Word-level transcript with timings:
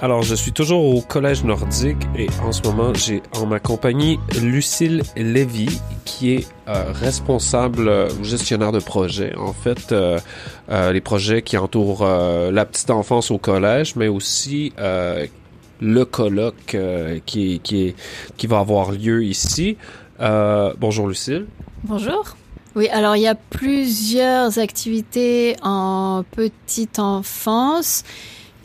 Alors, 0.00 0.22
je 0.22 0.36
suis 0.36 0.52
toujours 0.52 0.84
au 0.84 1.00
Collège 1.00 1.42
nordique 1.42 1.96
et 2.16 2.28
en 2.44 2.52
ce 2.52 2.62
moment, 2.62 2.94
j'ai 2.94 3.20
en 3.34 3.46
ma 3.46 3.58
compagnie 3.58 4.20
Lucille 4.40 5.02
Lévy, 5.16 5.80
qui 6.04 6.34
est 6.34 6.48
euh, 6.68 6.92
responsable 6.92 7.88
euh, 7.88 8.08
gestionnaire 8.22 8.70
de 8.70 8.78
projet. 8.78 9.34
En 9.34 9.52
fait, 9.52 9.90
euh, 9.90 10.20
les 10.92 11.00
projets 11.00 11.42
qui 11.42 11.56
entourent 11.56 12.06
la 12.06 12.64
petite 12.64 12.90
enfance 12.90 13.32
au 13.32 13.38
collège, 13.38 13.96
mais 13.96 14.06
aussi 14.06 14.72
le 14.78 16.04
colloque 16.04 16.76
qui, 17.26 17.60
qui, 17.60 17.94
qui 18.36 18.46
va 18.46 18.58
avoir 18.60 18.92
lieu 18.92 19.24
ici. 19.24 19.76
bonjour 20.20 21.08
Lucille. 21.08 21.46
Bonjour. 21.82 22.36
Oui, 22.76 22.88
alors 22.90 23.16
il 23.16 23.22
y 23.22 23.26
a 23.26 23.34
plusieurs 23.34 24.58
activités 24.60 25.56
en 25.62 26.22
petite 26.30 27.00
enfance. 27.00 28.04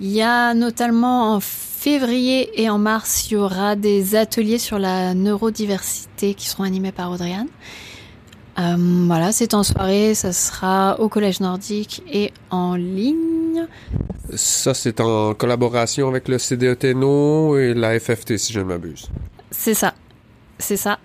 Il 0.00 0.10
y 0.10 0.22
a 0.22 0.54
notamment 0.54 1.34
en 1.34 1.40
février 1.40 2.62
et 2.62 2.70
en 2.70 2.78
mars, 2.78 3.28
il 3.28 3.34
y 3.34 3.36
aura 3.36 3.76
des 3.76 4.14
ateliers 4.14 4.58
sur 4.58 4.78
la 4.78 5.14
neurodiversité 5.14 6.34
qui 6.34 6.48
seront 6.48 6.64
animés 6.64 6.92
par 6.92 7.10
Audriane. 7.10 7.48
Euh, 8.58 8.76
voilà, 9.06 9.32
c'est 9.32 9.54
en 9.54 9.62
soirée, 9.62 10.14
ça 10.14 10.32
sera 10.32 11.00
au 11.00 11.08
Collège 11.08 11.40
Nordique 11.40 12.02
et 12.10 12.32
en 12.50 12.74
ligne. 12.74 13.66
Ça, 14.34 14.74
c'est 14.74 15.00
en 15.00 15.34
collaboration 15.34 16.08
avec 16.08 16.28
le 16.28 16.38
CDETNO 16.38 17.58
et 17.58 17.74
la 17.74 17.98
FFT, 17.98 18.36
si 18.36 18.52
je 18.52 18.60
ne 18.60 18.64
m'abuse. 18.64 19.08
C'est 19.50 19.74
ça, 19.74 19.94
c'est 20.58 20.76
ça. 20.76 20.98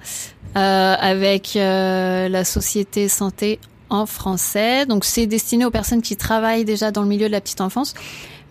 Euh, 0.55 0.95
avec 0.99 1.55
euh, 1.55 2.29
la 2.29 2.43
Société 2.43 3.07
Santé 3.07 3.59
en 3.89 4.05
français. 4.05 4.85
Donc, 4.85 5.05
c'est 5.05 5.25
destiné 5.25 5.65
aux 5.65 5.71
personnes 5.71 6.01
qui 6.01 6.17
travaillent 6.17 6.65
déjà 6.65 6.91
dans 6.91 7.01
le 7.01 7.07
milieu 7.07 7.27
de 7.27 7.31
la 7.31 7.41
petite 7.41 7.61
enfance 7.61 7.93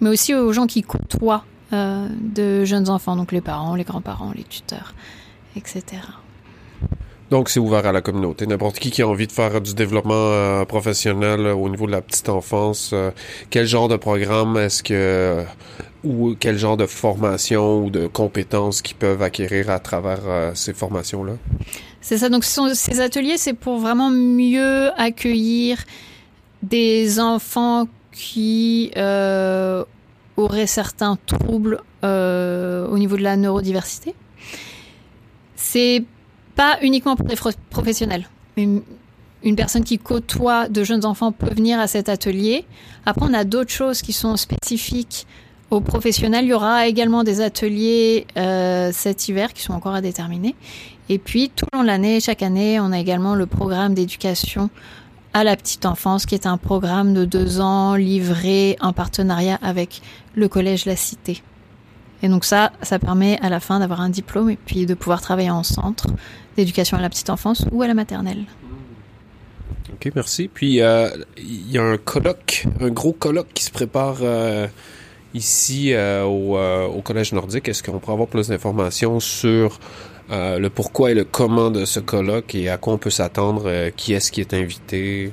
mais 0.00 0.10
aussi 0.10 0.34
aux 0.34 0.52
gens 0.52 0.66
qui 0.66 0.82
côtoient 0.82 1.44
euh, 1.72 2.06
de 2.20 2.64
jeunes 2.64 2.88
enfants, 2.88 3.16
donc 3.16 3.32
les 3.32 3.40
parents, 3.40 3.74
les 3.74 3.82
grands-parents, 3.82 4.32
les 4.36 4.44
tuteurs, 4.44 4.94
etc. 5.56 5.82
Donc, 7.30 7.48
c'est 7.48 7.58
ouvert 7.58 7.84
à 7.86 7.90
la 7.90 8.02
communauté. 8.02 8.46
N'importe 8.46 8.78
qui 8.78 8.92
qui 8.92 9.02
a 9.02 9.08
envie 9.08 9.26
de 9.26 9.32
faire 9.32 9.60
du 9.60 9.74
développement 9.74 10.14
euh, 10.14 10.64
professionnel 10.64 11.40
euh, 11.40 11.54
au 11.56 11.68
niveau 11.68 11.86
de 11.86 11.90
la 11.90 12.02
petite 12.02 12.28
enfance, 12.28 12.94
quel 13.50 13.66
genre 13.66 13.88
de 13.88 13.96
programme 13.96 14.56
est-ce 14.56 14.84
que 14.84 15.44
ou 16.04 16.36
quel 16.38 16.56
genre 16.56 16.76
de 16.76 16.86
formation 16.86 17.84
ou 17.84 17.90
de 17.90 18.06
compétences 18.06 18.80
qu'ils 18.80 18.94
peuvent 18.96 19.22
acquérir 19.22 19.68
à 19.70 19.80
travers 19.80 20.20
ces 20.54 20.72
formations-là? 20.72 21.32
C'est 22.00 22.18
ça. 22.18 22.28
Donc, 22.28 22.44
ces 22.44 23.00
ateliers, 23.00 23.38
c'est 23.38 23.54
pour 23.54 23.78
vraiment 23.78 24.10
mieux 24.10 24.92
accueillir 24.96 25.78
des 26.62 27.18
enfants 27.18 27.88
qui 28.16 28.90
euh, 28.96 29.84
aurait 30.38 30.66
certains 30.66 31.18
troubles 31.26 31.82
euh, 32.02 32.88
au 32.88 32.98
niveau 32.98 33.16
de 33.16 33.22
la 33.22 33.36
neurodiversité. 33.36 34.14
C'est 35.54 36.02
pas 36.54 36.78
uniquement 36.80 37.14
pour 37.14 37.28
les 37.28 37.36
professionnels. 37.68 38.26
Une, 38.56 38.80
une, 39.44 39.54
personne 39.54 39.84
qui 39.84 39.98
côtoie 39.98 40.68
de 40.68 40.82
jeunes 40.82 41.04
enfants 41.04 41.30
peut 41.30 41.54
venir 41.54 41.78
à 41.78 41.86
cet 41.86 42.08
atelier. 42.08 42.64
Après, 43.04 43.26
on 43.28 43.34
a 43.34 43.44
d'autres 43.44 43.70
choses 43.70 44.00
qui 44.00 44.14
sont 44.14 44.36
spécifiques 44.36 45.26
aux 45.70 45.82
professionnels. 45.82 46.46
Il 46.46 46.48
y 46.48 46.54
aura 46.54 46.86
également 46.86 47.22
des 47.22 47.42
ateliers 47.42 48.26
euh, 48.38 48.92
cet 48.94 49.28
hiver 49.28 49.52
qui 49.52 49.62
sont 49.62 49.74
encore 49.74 49.94
à 49.94 50.00
déterminer. 50.00 50.54
Et 51.10 51.18
puis, 51.18 51.50
tout 51.54 51.66
au 51.70 51.76
long 51.76 51.82
de 51.82 51.88
l'année, 51.88 52.20
chaque 52.20 52.42
année, 52.42 52.80
on 52.80 52.92
a 52.92 52.98
également 52.98 53.34
le 53.34 53.44
programme 53.44 53.92
d'éducation 53.92 54.70
à 55.36 55.44
la 55.44 55.54
petite 55.54 55.84
enfance, 55.84 56.24
qui 56.24 56.34
est 56.34 56.46
un 56.46 56.56
programme 56.56 57.12
de 57.12 57.26
deux 57.26 57.60
ans 57.60 57.94
livré 57.94 58.78
en 58.80 58.94
partenariat 58.94 59.58
avec 59.60 60.00
le 60.34 60.48
collège 60.48 60.86
La 60.86 60.96
Cité. 60.96 61.42
Et 62.22 62.28
donc 62.28 62.46
ça, 62.46 62.72
ça 62.80 62.98
permet 62.98 63.38
à 63.42 63.50
la 63.50 63.60
fin 63.60 63.78
d'avoir 63.78 64.00
un 64.00 64.08
diplôme 64.08 64.48
et 64.48 64.56
puis 64.56 64.86
de 64.86 64.94
pouvoir 64.94 65.20
travailler 65.20 65.50
en 65.50 65.62
centre 65.62 66.06
d'éducation 66.56 66.96
à 66.96 67.02
la 67.02 67.10
petite 67.10 67.28
enfance 67.28 67.66
ou 67.70 67.82
à 67.82 67.86
la 67.86 67.92
maternelle. 67.92 68.44
Ok, 69.92 70.10
merci. 70.14 70.48
Puis 70.48 70.80
euh, 70.80 71.10
il 71.36 71.70
y 71.70 71.76
a 71.76 71.82
un 71.82 71.98
colloque, 71.98 72.66
un 72.80 72.88
gros 72.88 73.12
colloque 73.12 73.52
qui 73.52 73.64
se 73.64 73.70
prépare 73.70 74.20
euh, 74.22 74.66
ici 75.34 75.92
euh, 75.92 76.24
au, 76.24 77.02
collège 77.02 77.34
nordique. 77.34 77.68
Est-ce 77.68 77.82
qu'on 77.82 77.98
pourrait 77.98 78.14
avoir 78.14 78.28
plus 78.28 78.48
d'informations 78.48 79.20
sur 79.20 79.80
euh, 80.30 80.58
le 80.58 80.70
pourquoi 80.70 81.12
et 81.12 81.14
le 81.14 81.24
comment 81.24 81.70
de 81.70 81.84
ce 81.84 82.00
colloque 82.00 82.54
et 82.54 82.68
à 82.68 82.78
quoi 82.78 82.94
on 82.94 82.98
peut 82.98 83.10
s'attendre, 83.10 83.64
euh, 83.66 83.90
qui 83.90 84.12
est-ce 84.12 84.32
qui 84.32 84.40
est 84.40 84.54
invité? 84.54 85.32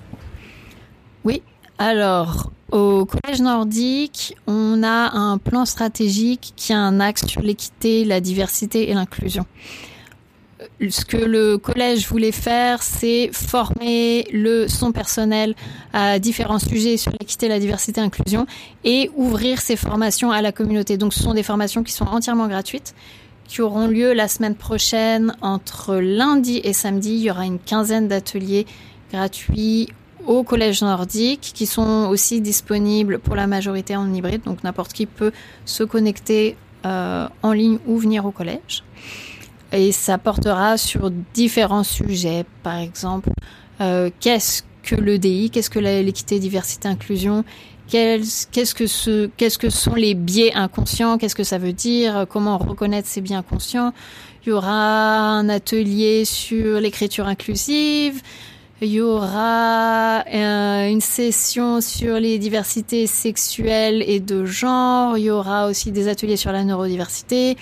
Oui, 1.23 1.41
alors 1.77 2.51
au 2.71 3.05
Collège 3.05 3.41
nordique, 3.41 4.35
on 4.47 4.83
a 4.83 5.11
un 5.17 5.37
plan 5.37 5.65
stratégique 5.65 6.53
qui 6.55 6.73
a 6.73 6.79
un 6.79 6.99
axe 6.99 7.25
sur 7.25 7.41
l'équité, 7.41 8.05
la 8.05 8.19
diversité 8.19 8.89
et 8.89 8.93
l'inclusion. 8.93 9.45
Euh, 10.61 10.89
ce 10.89 11.05
que 11.05 11.17
le 11.17 11.57
collège 11.57 12.07
voulait 12.07 12.31
faire, 12.31 12.83
c'est 12.83 13.29
former 13.31 14.27
le 14.31 14.67
son 14.67 14.91
personnel 14.91 15.55
à 15.91 16.19
différents 16.19 16.59
sujets 16.59 16.97
sur 16.97 17.11
l'équité, 17.19 17.47
la 17.47 17.59
diversité 17.59 17.99
et 17.99 18.03
l'inclusion 18.03 18.45
et 18.83 19.09
ouvrir 19.15 19.59
ces 19.59 19.75
formations 19.75 20.31
à 20.31 20.41
la 20.41 20.51
communauté. 20.51 20.97
Donc 20.97 21.13
ce 21.13 21.23
sont 21.23 21.33
des 21.33 21.43
formations 21.43 21.83
qui 21.83 21.93
sont 21.93 22.05
entièrement 22.05 22.47
gratuites 22.47 22.93
qui 23.53 23.61
auront 23.61 23.85
lieu 23.85 24.13
la 24.13 24.27
semaine 24.27 24.55
prochaine 24.55 25.35
entre 25.43 25.97
lundi 25.97 26.59
et 26.63 26.73
samedi. 26.73 27.11
Il 27.11 27.21
y 27.21 27.29
aura 27.29 27.45
une 27.45 27.59
quinzaine 27.59 28.07
d'ateliers 28.07 28.65
gratuits 29.11 29.89
au 30.25 30.41
collège 30.41 30.81
nordique 30.81 31.51
qui 31.53 31.67
sont 31.67 32.07
aussi 32.09 32.41
disponibles 32.41 33.19
pour 33.19 33.35
la 33.35 33.45
majorité 33.45 33.95
en 33.95 34.11
hybride. 34.11 34.41
Donc 34.41 34.63
n'importe 34.63 34.91
qui 34.93 35.05
peut 35.05 35.31
se 35.65 35.83
connecter 35.83 36.57
euh, 36.87 37.27
en 37.43 37.51
ligne 37.51 37.77
ou 37.85 37.99
venir 37.99 38.25
au 38.25 38.31
collège. 38.31 38.83
Et 39.71 39.91
ça 39.91 40.17
portera 40.17 40.79
sur 40.79 41.11
différents 41.11 41.83
sujets. 41.83 42.45
Par 42.63 42.77
exemple, 42.77 43.29
euh, 43.81 44.09
qu'est-ce 44.19 44.63
que 44.81 44.95
le 44.95 45.19
DI, 45.19 45.51
qu'est-ce 45.51 45.69
que 45.69 45.77
l'équité, 45.77 46.39
diversité, 46.39 46.87
inclusion, 46.87 47.45
qu'est-ce 47.87 48.73
que 48.73 48.87
ce, 48.87 49.27
que 49.57 49.69
sont 49.69 49.95
les 49.95 50.13
biais 50.13 50.53
inconscients, 50.53 51.17
qu'est-ce 51.17 51.35
que 51.35 51.43
ça 51.43 51.57
veut 51.57 51.73
dire, 51.73 52.25
comment 52.29 52.57
reconnaître 52.57 53.07
ces 53.07 53.21
biais 53.21 53.35
inconscients? 53.35 53.93
Il 54.45 54.49
y 54.49 54.51
aura 54.51 55.29
un 55.37 55.47
atelier 55.47 56.25
sur 56.25 56.81
l'écriture 56.81 57.27
inclusive. 57.27 58.21
Il 58.81 58.89
y 58.89 58.99
aura 58.99 60.25
euh, 60.27 60.89
une 60.89 60.99
session 60.99 61.79
sur 61.79 62.19
les 62.19 62.37
diversités 62.37 63.07
sexuelles 63.07 64.03
et 64.05 64.19
de 64.19 64.43
genre. 64.43 65.17
Il 65.17 65.23
y 65.25 65.29
aura 65.29 65.67
aussi 65.67 65.93
des 65.93 66.09
ateliers 66.09 66.35
sur 66.35 66.51
la 66.51 66.65
neurodiversité, 66.65 67.55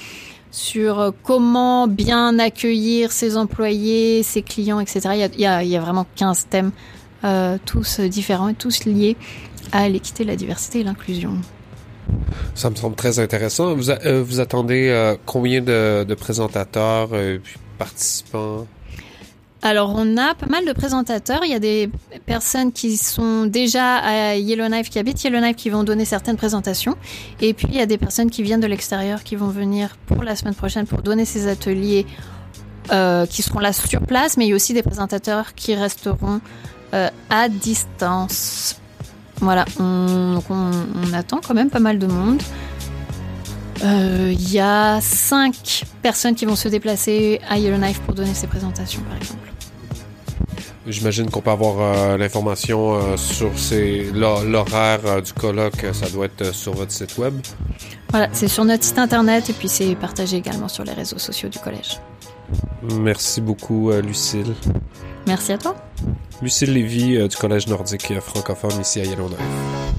sur 0.50 1.14
comment 1.22 1.88
bien 1.88 2.40
accueillir 2.40 3.12
ses 3.12 3.38
employés, 3.38 4.24
ses 4.24 4.42
clients, 4.42 4.80
etc. 4.80 5.30
Il 5.36 5.40
y 5.40 5.46
a 5.46 5.80
vraiment 5.80 6.08
15 6.16 6.48
thèmes, 6.50 6.72
euh, 7.24 7.58
tous 7.66 8.00
différents 8.00 8.50
et 8.50 8.54
tous 8.54 8.86
liés 8.86 9.18
à 9.72 9.88
l'équité, 9.90 10.24
la 10.24 10.36
diversité 10.36 10.80
et 10.80 10.84
l'inclusion. 10.84 11.38
Ça 12.56 12.70
me 12.70 12.76
semble 12.76 12.96
très 12.96 13.20
intéressant. 13.20 13.76
Vous, 13.76 13.90
euh, 13.90 14.24
vous 14.24 14.40
attendez 14.40 14.90
euh, 14.90 15.16
combien 15.26 15.62
de, 15.62 16.04
de 16.04 16.16
présentateurs 16.16 17.16
et 17.16 17.42
participants? 17.78 18.68
Alors, 19.64 19.94
on 19.96 20.18
a 20.18 20.34
pas 20.34 20.48
mal 20.48 20.66
de 20.66 20.74
présentateurs. 20.74 21.42
Il 21.44 21.52
y 21.52 21.54
a 21.54 21.59
des 21.59 21.90
personnes 22.26 22.72
qui 22.72 22.98
sont 22.98 23.46
déjà 23.46 23.98
à 23.98 24.36
Yellowknife, 24.36 24.90
qui 24.90 24.98
habitent 24.98 25.24
Yellowknife, 25.24 25.56
qui 25.56 25.70
vont 25.70 25.84
donner 25.84 26.03
certaines 26.03 26.36
présentations. 26.36 26.96
Et 27.42 27.53
puis, 27.53 27.68
il 27.70 27.76
y 27.76 27.80
a 27.80 27.86
des 27.86 28.00
personnes 28.00 28.32
qui 28.32 28.42
viennent 28.42 28.59
de 28.59 28.68
l'extérieur, 28.68 29.24
qui 29.24 29.36
vont 29.36 29.50
venir 29.50 29.98
pour 30.08 30.24
la 30.24 30.36
semaine 30.36 30.56
prochaine 30.56 30.88
pour 30.88 31.03
donner 31.03 31.26
ces 31.26 31.48
ateliers, 31.48 32.08
euh, 32.92 33.28
qui 33.28 33.44
seront 33.44 33.59
là 33.59 33.72
sur 33.72 34.02
place. 34.02 34.36
Mais 34.36 34.46
il 34.48 34.50
y 34.50 34.53
a 34.53 34.56
aussi 34.56 34.74
des 34.74 34.82
présentateurs 34.82 35.53
qui 35.53 35.76
resteront 35.76 36.41
euh, 36.93 37.09
à 37.29 37.49
distance 37.49 38.82
voilà, 39.41 39.66
on, 39.79 40.40
attend 41.14 41.41
quand 41.46 41.55
même 41.55 41.72
pas 41.72 41.79
mal 41.79 41.97
de 41.97 42.05
monde. 42.05 42.41
Il 43.82 43.88
euh, 43.88 44.34
y 44.38 44.59
a 44.59 45.02
cinq 45.02 45.84
personnes 46.03 46.35
qui 46.35 46.46
vont 46.46 46.55
se 46.55 46.67
déplacer 46.67 47.41
à 47.49 47.58
Yellowknife 47.58 47.99
pour 48.02 48.14
donner 48.14 48.35
ces 48.35 48.46
présentations, 48.46 49.02
par 49.02 49.17
exemple. 49.17 49.52
J'imagine 50.85 51.29
qu'on 51.29 51.41
peut 51.41 51.49
avoir 51.49 51.76
euh, 51.79 52.17
l'information 52.17 52.96
euh, 52.96 53.17
sur 53.17 53.52
l'horaire 54.14 55.22
du 55.23 55.34
colloque. 55.34 55.87
Ça 55.94 56.09
doit 56.09 56.26
être 56.26 56.53
sur 56.53 56.73
votre 56.73 56.91
site 56.91 57.17
web. 57.17 57.34
Voilà, 58.11 58.29
c'est 58.34 58.47
sur 58.47 58.64
notre 58.64 58.84
site 58.84 58.99
internet 58.99 59.49
et 59.49 59.53
puis 59.53 59.70
c'est 59.70 59.96
partagé 59.96 60.37
également 60.37 60.67
sur 60.67 60.84
les 60.84 60.94
réseaux 60.94 61.20
sociaux 61.20 61.49
du 61.49 61.58
collège. 61.58 61.99
Merci 62.99 63.41
beaucoup, 63.41 63.91
Lucille. 63.91 64.53
Merci 65.26 65.53
à 65.53 65.58
toi. 65.58 65.76
Lucille 66.41 66.73
Lévy 66.73 67.28
du 67.28 67.35
Collège 67.38 67.67
nordique 67.67 68.20
francophone 68.20 68.82
ici 68.82 68.99
à 68.99 69.03
Yellowknife. 69.03 69.91